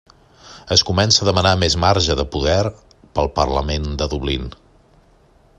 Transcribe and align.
Es 0.75 0.83
comença 0.87 1.21
a 1.25 1.27
demanar 1.29 1.51
més 1.65 1.75
marge 1.85 2.17
de 2.21 2.27
poder 2.37 2.57
pel 3.19 3.33
parlament 3.39 3.89
de 4.03 4.09
Dublín. 4.15 4.53